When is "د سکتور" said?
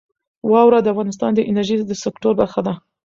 1.87-2.33